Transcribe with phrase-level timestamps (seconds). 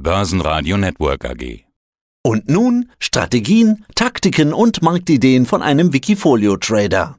[0.00, 1.64] Börsenradio Network AG.
[2.22, 7.16] Und nun Strategien, Taktiken und Marktideen von einem Wikifolio-Trader.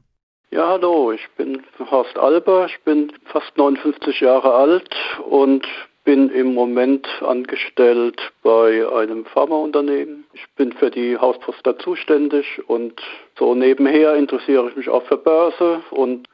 [0.50, 4.88] Ja, hallo, ich bin Horst Alber, ich bin fast 59 Jahre alt
[5.28, 5.66] und
[6.04, 10.24] bin im Moment angestellt bei einem Pharmaunternehmen.
[10.32, 12.98] Ich bin für die Hauspost da zuständig und
[13.38, 16.28] so nebenher interessiere ich mich auch für Börse und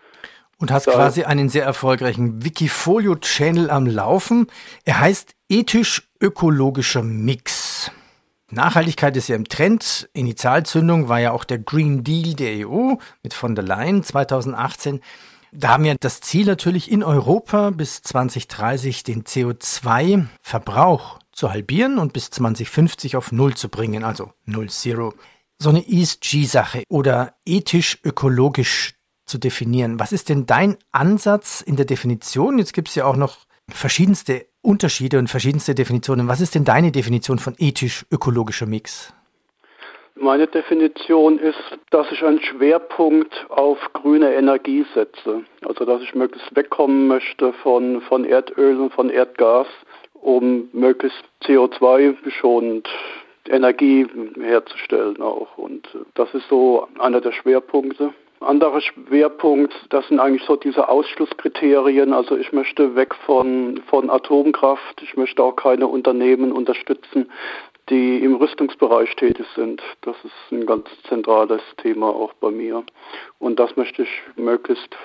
[0.59, 4.47] und hast quasi einen sehr erfolgreichen Wikifolio-Channel am Laufen.
[4.85, 7.91] Er heißt ethisch-ökologischer Mix.
[8.51, 10.09] Nachhaltigkeit ist ja im Trend.
[10.13, 15.01] Initialzündung war ja auch der Green Deal der EU mit von der Leyen 2018.
[15.53, 22.13] Da haben wir das Ziel natürlich in Europa bis 2030 den CO2-Verbrauch zu halbieren und
[22.13, 25.15] bis 2050 auf Null zu bringen, also Null Zero.
[25.59, 28.96] So eine ESG-Sache oder ethisch-ökologisch
[29.27, 29.99] zu definieren.
[30.01, 32.59] Was ist denn dein Ansatz in der Definition?
[32.59, 36.29] Jetzt gibt es ja auch noch verschiedenste Unterschiede und verschiedenste Definitionen.
[36.29, 39.13] Was ist denn deine Definition von ethisch-ökologischer Mix?
[40.19, 41.59] Meine Definition ist,
[41.91, 45.43] dass ich einen Schwerpunkt auf grüne Energie setze.
[45.67, 49.67] Also dass ich möglichst wegkommen möchte von, von Erdöl und von Erdgas,
[50.15, 52.89] um möglichst CO2-schonend
[53.49, 54.07] Energie
[54.41, 55.59] herzustellen auch.
[55.59, 62.13] Und das ist so einer der Schwerpunkte anderer Schwerpunkt, das sind eigentlich so diese Ausschlusskriterien.
[62.13, 65.03] Also ich möchte weg von, von Atomkraft.
[65.03, 67.31] Ich möchte auch keine Unternehmen unterstützen,
[67.89, 69.83] die im Rüstungsbereich tätig sind.
[70.03, 72.85] Das ist ein ganz zentrales Thema auch bei mir.
[73.39, 74.97] Und das möchte ich möglichst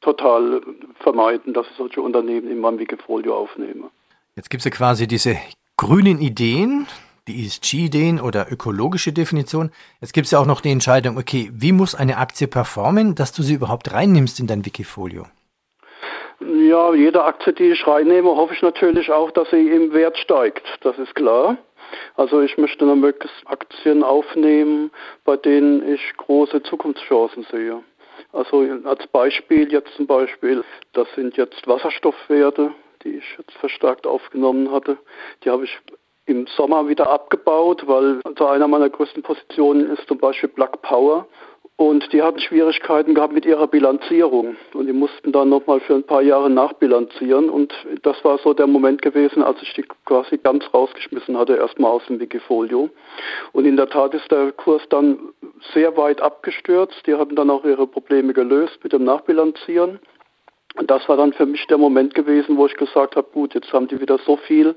[0.00, 0.60] total
[1.00, 3.90] vermeiden, dass ich solche Unternehmen in meinem Wikifolio aufnehme.
[4.36, 5.36] Jetzt gibt es ja quasi diese
[5.76, 6.86] grünen Ideen,
[7.28, 9.70] die ESG-Ideen oder ökologische Definition.
[10.00, 13.32] Jetzt gibt es ja auch noch die Entscheidung, okay, wie muss eine Aktie performen, dass
[13.32, 15.26] du sie überhaupt reinnimmst in dein Wikifolio?
[16.40, 20.66] Ja, jede Aktie, die ich reinnehme, hoffe ich natürlich auch, dass sie im Wert steigt.
[20.82, 21.56] Das ist klar.
[22.16, 24.90] Also ich möchte dann möglichst Aktien aufnehmen,
[25.24, 27.82] bei denen ich große Zukunftschancen sehe.
[28.32, 32.72] Also als Beispiel jetzt zum Beispiel, das sind jetzt Wasserstoffwerte,
[33.04, 34.98] die ich jetzt verstärkt aufgenommen hatte.
[35.44, 35.78] Die habe ich
[36.26, 41.26] im Sommer wieder abgebaut, weil also einer meiner größten Positionen ist zum Beispiel Black Power.
[41.76, 44.54] Und die hatten Schwierigkeiten gehabt mit ihrer Bilanzierung.
[44.74, 47.50] Und die mussten dann nochmal für ein paar Jahre nachbilanzieren.
[47.50, 51.90] Und das war so der Moment gewesen, als ich die quasi ganz rausgeschmissen hatte, erstmal
[51.90, 52.90] aus dem Wikifolio.
[53.52, 55.18] Und in der Tat ist der Kurs dann
[55.72, 57.04] sehr weit abgestürzt.
[57.08, 59.98] Die hatten dann auch ihre Probleme gelöst mit dem Nachbilanzieren.
[60.76, 63.72] Und das war dann für mich der Moment gewesen, wo ich gesagt habe, gut, jetzt
[63.72, 64.74] haben die wieder so viel,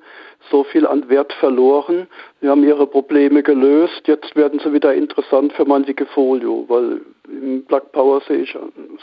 [0.51, 2.07] so viel an Wert verloren.
[2.39, 4.03] Sie haben ihre Probleme gelöst.
[4.05, 8.55] Jetzt werden sie wieder interessant für mein Wikifolio, weil im Black Power sehe ich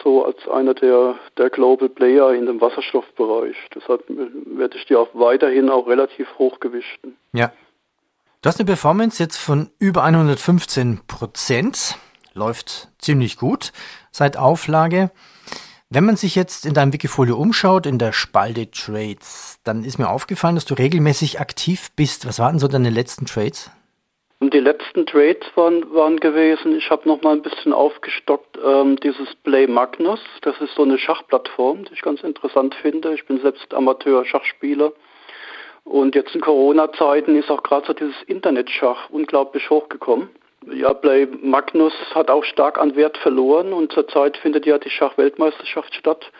[0.04, 3.56] so als einer der, der Global Player in dem Wasserstoffbereich.
[3.74, 7.16] Deshalb werde ich die auch weiterhin auch relativ hoch gewichten.
[7.32, 7.52] Ja.
[8.40, 11.96] Du hast eine Performance jetzt von über 115 Prozent.
[12.34, 13.72] Läuft ziemlich gut
[14.12, 15.10] seit Auflage.
[15.94, 20.10] Wenn man sich jetzt in deinem Wikifolio umschaut, in der Spalte Trades, dann ist mir
[20.10, 22.26] aufgefallen, dass du regelmäßig aktiv bist.
[22.26, 23.70] Was waren so deine letzten Trades?
[24.40, 29.36] Die letzten Trades waren, waren gewesen, ich habe noch mal ein bisschen aufgestockt, ähm, dieses
[29.44, 30.18] Play Magnus.
[30.42, 33.14] Das ist so eine Schachplattform, die ich ganz interessant finde.
[33.14, 34.92] Ich bin selbst Amateur-Schachspieler.
[35.84, 40.28] Und jetzt in Corona-Zeiten ist auch gerade so dieses Internetschach unglaublich hochgekommen.
[40.72, 45.94] Ja, Play Magnus hat auch stark an Wert verloren und zurzeit findet ja die Schachweltmeisterschaft
[45.94, 46.30] statt.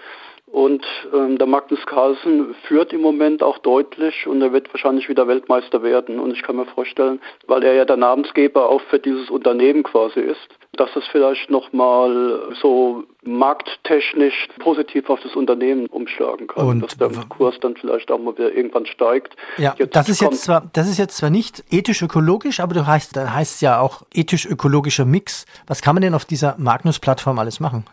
[0.54, 5.26] Und ähm, der Magnus Carlsen führt im Moment auch deutlich und er wird wahrscheinlich wieder
[5.26, 6.20] Weltmeister werden.
[6.20, 10.20] Und ich kann mir vorstellen, weil er ja der Namensgeber auch für dieses Unternehmen quasi
[10.20, 16.68] ist, dass es vielleicht nochmal so markttechnisch positiv auf das Unternehmen umschlagen kann.
[16.68, 19.34] Und dass der Kurs dann vielleicht auch mal wieder irgendwann steigt.
[19.58, 23.16] Ja, jetzt das ist jetzt zwar, das ist jetzt zwar nicht ethisch-ökologisch, aber du heißt,
[23.16, 25.46] da heißt es ja auch ethisch-ökologischer Mix.
[25.66, 27.86] Was kann man denn auf dieser Magnus-Plattform alles machen?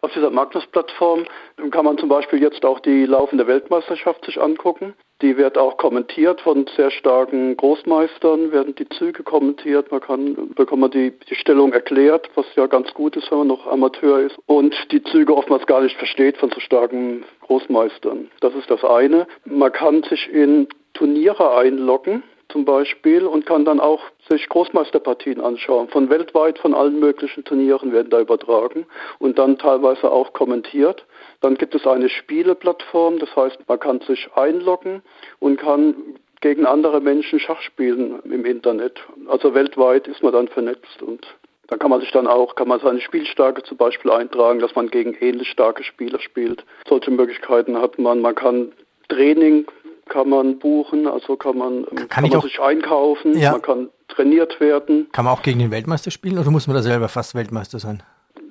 [0.00, 1.24] Auf dieser Magnus-Plattform
[1.70, 4.94] kann man zum Beispiel jetzt auch die laufende Weltmeisterschaft sich angucken.
[5.20, 10.80] Die wird auch kommentiert von sehr starken Großmeistern, werden die Züge kommentiert, man kann, bekommt
[10.80, 14.36] man die, die Stellung erklärt, was ja ganz gut ist, wenn man noch Amateur ist
[14.46, 18.30] und die Züge oftmals gar nicht versteht von so starken Großmeistern.
[18.40, 19.28] Das ist das eine.
[19.44, 25.88] Man kann sich in Turniere einloggen zum Beispiel und kann dann auch sich Großmeisterpartien anschauen.
[25.88, 28.86] Von weltweit, von allen möglichen Turnieren werden da übertragen
[29.18, 31.04] und dann teilweise auch kommentiert.
[31.40, 35.02] Dann gibt es eine Spieleplattform, das heißt, man kann sich einloggen
[35.40, 35.94] und kann
[36.40, 39.00] gegen andere Menschen Schach spielen im Internet.
[39.28, 41.26] Also weltweit ist man dann vernetzt und
[41.68, 44.90] dann kann man sich dann auch, kann man seine Spielstärke zum Beispiel eintragen, dass man
[44.90, 46.64] gegen ähnlich starke Spieler spielt.
[46.86, 48.20] Solche Möglichkeiten hat man.
[48.20, 48.72] Man kann
[49.08, 49.64] Training
[50.08, 53.52] kann man buchen, also kann man, kann, kann man sich einkaufen, ja.
[53.52, 55.08] man kann trainiert werden.
[55.12, 58.02] Kann man auch gegen den Weltmeister spielen oder muss man da selber fast Weltmeister sein?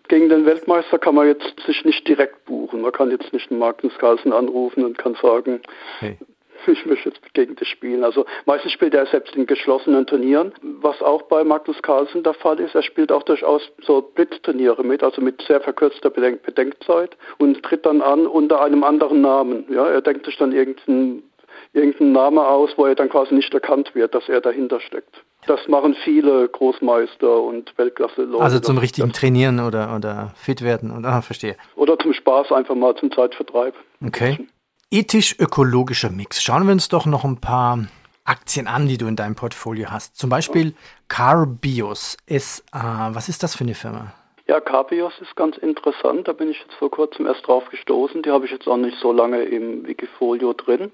[0.08, 2.82] Gegen den Weltmeister kann man jetzt sich nicht direkt buchen.
[2.82, 5.62] Man kann jetzt nicht einen Magnus Carlsen anrufen und kann sagen,
[6.00, 6.18] hey.
[6.68, 8.04] ich möchte jetzt gegen dich spielen.
[8.04, 10.54] Also meistens spielt er selbst in geschlossenen Turnieren.
[10.62, 15.04] Was auch bei Magnus Carlsen der Fall ist, er spielt auch durchaus so Blitzturniere mit,
[15.04, 19.66] also mit sehr verkürzter Bedenk Bedenkzeit und tritt dann an unter einem anderen Namen.
[19.70, 21.24] Ja, er denkt sich dann irgendeinen
[21.74, 25.24] irgendeinen Name aus, wo er dann quasi nicht erkannt wird, dass er dahinter steckt.
[25.48, 28.44] Das machen viele Großmeister und Weltklasse-Leute.
[28.44, 30.92] Also zum richtigen Trainieren oder, oder fit werden.
[30.92, 31.56] Und, ah, verstehe.
[31.76, 33.74] Oder zum Spaß einfach mal zum Zeitvertreib.
[34.06, 34.48] Okay.
[34.92, 36.44] Ethisch-ökologischer Mix.
[36.44, 37.88] Schauen wir uns doch noch ein paar
[38.24, 40.16] Aktien an, die du in deinem Portfolio hast.
[40.16, 40.76] Zum Beispiel
[41.08, 43.10] Carbios SA.
[43.14, 44.14] Was ist das für eine Firma?
[44.52, 46.28] Ja, Carbios ist ganz interessant.
[46.28, 48.22] Da bin ich jetzt vor kurzem erst drauf gestoßen.
[48.22, 50.92] Die habe ich jetzt auch nicht so lange im Wikifolio drin.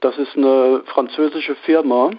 [0.00, 2.10] Das ist eine französische Firma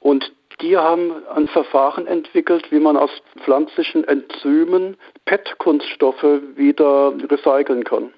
[0.00, 0.30] und
[0.60, 3.10] die haben ein Verfahren entwickelt, wie man aus
[3.42, 8.12] pflanzlichen Enzymen PET-Kunststoffe wieder recyceln kann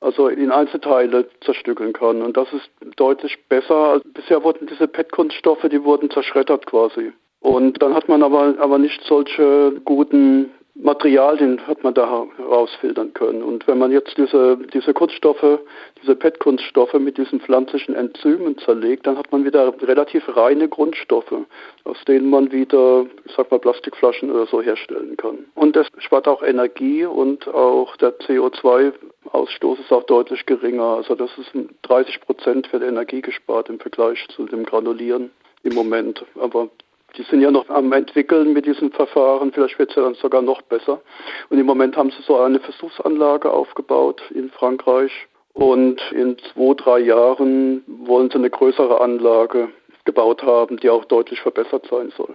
[0.00, 2.20] also in Einzelteile zerstückeln kann.
[2.20, 4.00] Und das ist deutlich besser.
[4.04, 7.12] Bisher wurden diese PET-Kunststoffe, die wurden zerschreddert quasi.
[7.40, 13.42] Und dann hat man aber, aber nicht solche guten Materialien hat man da herausfiltern können.
[13.42, 15.58] Und wenn man jetzt diese, diese Kunststoffe,
[16.00, 21.34] diese PET-Kunststoffe mit diesen pflanzlichen Enzymen zerlegt, dann hat man wieder relativ reine Grundstoffe,
[21.82, 25.46] aus denen man wieder, ich sag mal, Plastikflaschen oder so herstellen kann.
[25.56, 30.96] Und das spart auch Energie und auch der CO2-Ausstoß ist auch deutlich geringer.
[30.98, 31.50] Also das ist
[31.82, 35.30] 30 Prozent wird Energie gespart im Vergleich zu dem Granulieren
[35.64, 36.24] im Moment.
[36.40, 36.68] Aber
[37.16, 40.42] die sind ja noch am entwickeln mit diesem Verfahren, vielleicht wird es ja dann sogar
[40.42, 41.00] noch besser.
[41.48, 45.12] Und im Moment haben sie so eine Versuchsanlage aufgebaut in Frankreich
[45.54, 49.68] und in zwei, drei Jahren wollen sie eine größere Anlage
[50.04, 52.34] gebaut haben, die auch deutlich verbessert sein soll.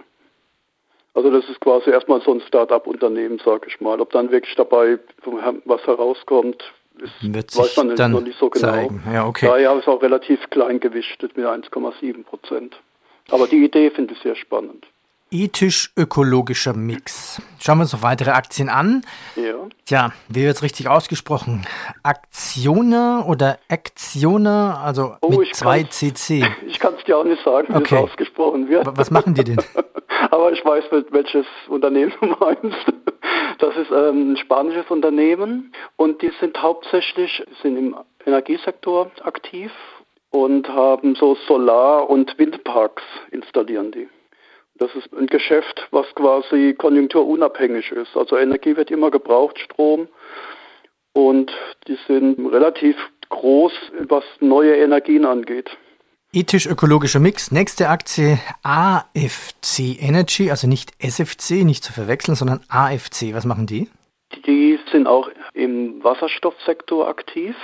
[1.14, 4.00] Also das ist quasi erstmal so ein Start-up-Unternehmen, sage ich mal.
[4.00, 4.98] Ob dann wirklich dabei
[5.64, 6.62] was herauskommt,
[6.98, 8.66] ist, weiß man noch nicht so genau.
[8.66, 9.02] Zeigen.
[9.12, 9.46] Ja, okay.
[9.46, 12.76] Daher ist auch relativ klein gewichtet mit 1,7 Prozent.
[13.30, 14.86] Aber die Idee finde ich sehr spannend.
[15.30, 17.42] Ethisch-ökologischer Mix.
[17.60, 19.02] Schauen wir uns noch weitere Aktien an.
[19.34, 19.54] Ja.
[19.84, 21.66] Tja, wie wird es richtig ausgesprochen?
[22.04, 26.46] Aktioner oder Aktioner, also oh, mit zwei CC.
[26.66, 27.96] Ich kann es dir auch nicht sagen, wie okay.
[27.96, 28.86] es ausgesprochen wird.
[28.96, 29.60] Was machen die denn?
[30.30, 32.86] Aber ich weiß, welches Unternehmen du meinst.
[33.58, 37.96] Das ist ähm, ein spanisches Unternehmen und die sind hauptsächlich sind im
[38.26, 39.70] Energiesektor aktiv
[40.34, 44.08] und haben so Solar- und Windparks installieren die.
[44.74, 48.16] Das ist ein Geschäft, was quasi konjunkturunabhängig ist.
[48.16, 50.08] Also Energie wird immer gebraucht, Strom.
[51.12, 51.52] Und
[51.86, 52.96] die sind relativ
[53.28, 53.72] groß,
[54.08, 55.70] was neue Energien angeht.
[56.32, 57.52] Ethisch-ökologischer Mix.
[57.52, 63.34] Nächste Aktie AFC Energy, also nicht SFC, nicht zu verwechseln, sondern AFC.
[63.34, 63.88] Was machen die?
[64.46, 67.54] Die sind auch im Wasserstoffsektor aktiv.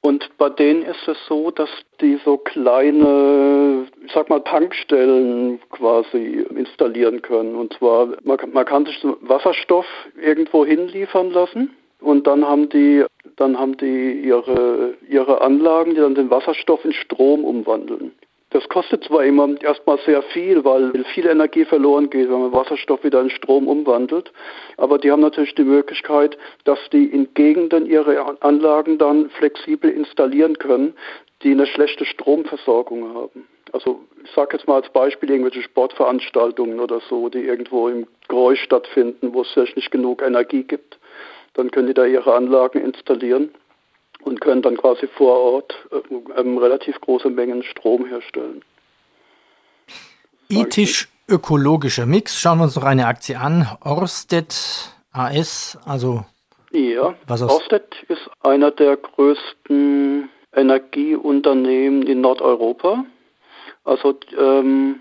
[0.00, 1.68] Und bei denen ist es so, dass
[2.00, 7.56] die so kleine, ich sag mal, Tankstellen quasi installieren können.
[7.56, 9.86] Und zwar, man, man kann sich Wasserstoff
[10.20, 13.04] irgendwo hinliefern lassen und dann haben die,
[13.36, 18.12] dann haben die ihre, ihre Anlagen, die dann den Wasserstoff in Strom umwandeln.
[18.50, 23.04] Das kostet zwar immer erstmal sehr viel, weil viel Energie verloren geht, wenn man Wasserstoff
[23.04, 24.32] wieder in Strom umwandelt,
[24.78, 30.58] aber die haben natürlich die Möglichkeit, dass die in Gegenden ihre Anlagen dann flexibel installieren
[30.58, 30.94] können,
[31.42, 33.46] die eine schlechte Stromversorgung haben.
[33.72, 38.62] Also ich sage jetzt mal als Beispiel irgendwelche Sportveranstaltungen oder so, die irgendwo im Geräusch
[38.62, 40.98] stattfinden, wo es vielleicht nicht genug Energie gibt.
[41.52, 43.50] Dann können die da ihre Anlagen installieren
[44.28, 48.62] und können dann quasi vor Ort äh, ähm, relativ große Mengen Strom herstellen.
[50.50, 52.38] Ethisch-ökologischer Mix.
[52.38, 53.66] Schauen wir uns noch eine Aktie an.
[53.84, 54.54] Orsted
[55.12, 56.24] AS, also.
[56.70, 63.04] Ja, was Orsted ist einer der größten Energieunternehmen in Nordeuropa.
[63.84, 65.00] Also ähm,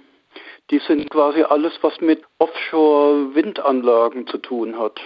[0.71, 4.99] die sind quasi alles, was mit Offshore-Windanlagen zu tun hat.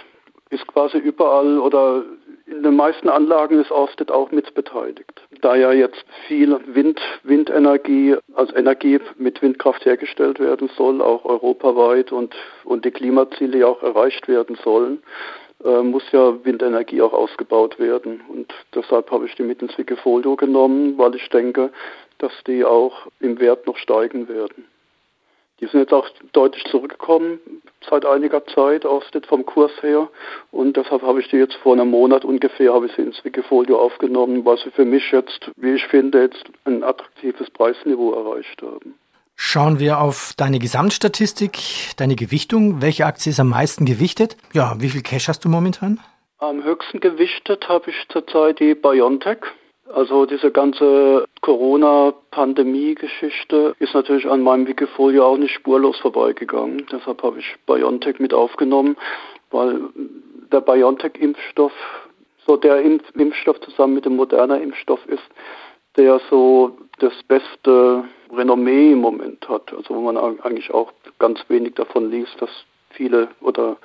[0.50, 2.04] Ist quasi überall oder
[2.52, 5.22] in den meisten Anlagen ist Orsted auch mit beteiligt.
[5.40, 12.12] Da ja jetzt viel Wind, Windenergie, also Energie mit Windkraft hergestellt werden soll, auch europaweit
[12.12, 15.02] und, und die Klimaziele ja auch erreicht werden sollen,
[15.64, 18.20] äh, muss ja Windenergie auch ausgebaut werden.
[18.28, 21.70] Und deshalb habe ich die mit ins Wikifolio genommen, weil ich denke,
[22.18, 24.66] dass die auch im Wert noch steigen werden.
[25.62, 27.38] Die sind jetzt auch deutlich zurückgekommen
[27.88, 30.08] seit einiger Zeit, auch vom Kurs her.
[30.50, 33.78] Und deshalb habe ich die jetzt vor einem Monat ungefähr, habe ich sie ins Wikifolio
[33.78, 38.94] aufgenommen, weil sie für mich jetzt, wie ich finde, jetzt ein attraktives Preisniveau erreicht haben.
[39.36, 41.58] Schauen wir auf deine Gesamtstatistik,
[41.96, 42.82] deine Gewichtung.
[42.82, 44.36] Welche Aktie ist am meisten gewichtet?
[44.52, 46.00] Ja, wie viel Cash hast du momentan?
[46.38, 49.38] Am höchsten gewichtet habe ich zurzeit die Biontech.
[49.94, 56.86] Also diese ganze Corona-Pandemie-Geschichte ist natürlich an meinem Wikifolio auch nicht spurlos vorbeigegangen.
[56.90, 58.96] Deshalb habe ich BioNTech mit aufgenommen,
[59.50, 59.82] weil
[60.50, 61.74] der BioNTech-Impfstoff
[62.46, 65.22] so der Impfstoff zusammen mit dem moderner Impfstoff ist,
[65.96, 69.72] der so das beste Renommee im Moment hat.
[69.72, 72.50] Also wo man eigentlich auch ganz wenig davon liest, dass
[72.90, 73.76] viele oder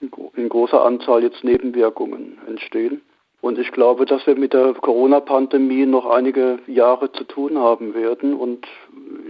[0.00, 3.02] in großer Anzahl jetzt Nebenwirkungen entstehen.
[3.40, 8.34] Und ich glaube, dass wir mit der Corona-Pandemie noch einige Jahre zu tun haben werden.
[8.34, 8.66] Und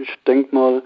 [0.01, 0.83] ich denke mal,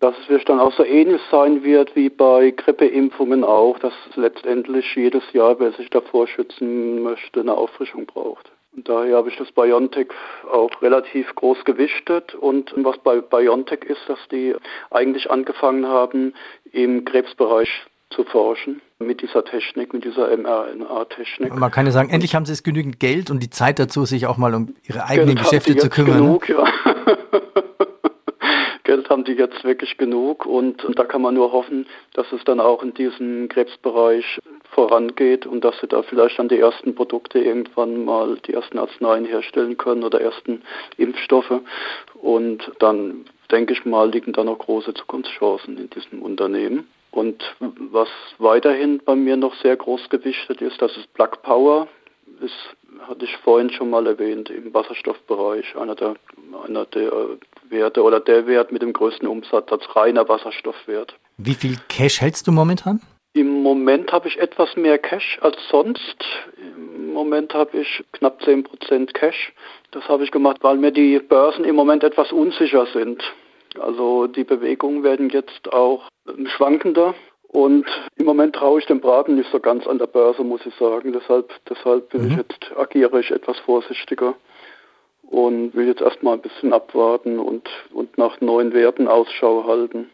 [0.00, 5.22] dass es dann auch so ähnlich sein wird wie bei Grippeimpfungen auch, dass letztendlich jedes
[5.32, 8.52] Jahr, wer sich davor schützen möchte, eine Auffrischung braucht.
[8.76, 10.08] Und daher habe ich das BioNTech
[10.52, 12.34] auch relativ groß gewichtet.
[12.34, 14.54] Und was bei BioNTech ist, dass die
[14.90, 16.34] eigentlich angefangen haben,
[16.72, 17.70] im Krebsbereich
[18.10, 21.54] zu forschen mit dieser Technik, mit dieser mRNA-Technik.
[21.54, 24.26] Man kann ja sagen, endlich haben sie es genügend Geld und die Zeit dazu, sich
[24.26, 26.20] auch mal um ihre eigenen Geld Geschäfte zu kümmern.
[26.20, 26.22] Ne?
[26.22, 26.64] Genug, ja.
[28.84, 32.44] Geld haben die jetzt wirklich genug und, und da kann man nur hoffen, dass es
[32.44, 37.40] dann auch in diesem Krebsbereich vorangeht und dass sie da vielleicht dann die ersten Produkte
[37.40, 40.62] irgendwann mal, die ersten Arzneien herstellen können oder ersten
[40.96, 41.60] Impfstoffe.
[42.14, 46.86] Und dann denke ich mal, liegen da noch große Zukunftschancen in diesem Unternehmen.
[47.16, 51.88] Und was weiterhin bei mir noch sehr groß gewichtet ist, das ist Plug Power.
[52.42, 52.50] Das
[53.08, 56.16] hatte ich vorhin schon mal erwähnt im Wasserstoffbereich, einer der,
[56.66, 57.10] einer der
[57.70, 61.14] Werte oder der Wert mit dem größten Umsatz als reiner Wasserstoffwert.
[61.38, 63.00] Wie viel Cash hältst du momentan?
[63.32, 66.22] Im Moment habe ich etwas mehr Cash als sonst.
[66.58, 69.54] Im Moment habe ich knapp 10% Cash.
[69.92, 73.22] Das habe ich gemacht, weil mir die Börsen im Moment etwas unsicher sind.
[73.80, 76.08] Also die Bewegungen werden jetzt auch
[76.56, 77.14] schwankender.
[77.48, 80.74] Und im Moment traue ich dem Braten nicht so ganz an der Börse, muss ich
[80.74, 81.12] sagen.
[81.12, 82.30] Deshalb, deshalb bin mhm.
[82.30, 84.34] ich jetzt, agiere ich etwas vorsichtiger
[85.22, 90.10] und will jetzt erstmal ein bisschen abwarten und, und nach neuen Werten Ausschau halten.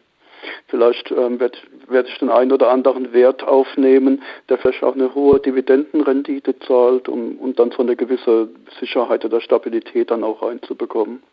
[0.67, 5.13] Vielleicht ähm, werde werd ich den einen oder anderen Wert aufnehmen, der vielleicht auch eine
[5.15, 11.23] hohe Dividendenrendite zahlt, um, um dann so eine gewisse Sicherheit oder Stabilität dann auch reinzubekommen.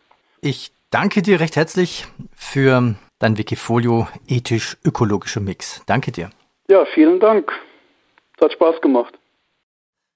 [0.43, 5.83] Ich danke dir recht herzlich für dein Wikifolio ethisch-ökologische Mix.
[5.85, 6.31] Danke dir.
[6.67, 7.51] Ja, vielen Dank.
[8.35, 9.13] Es hat Spaß gemacht.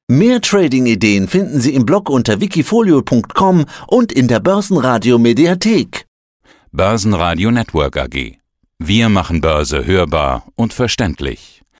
[0.08, 6.05] Mehr Trading-Ideen finden Sie im Blog unter wikifolio.com und in der Börsenradio Mediathek.
[6.72, 8.38] Börsenradio Network AG.
[8.79, 11.55] Wir machen Börse hörbar und verständlich.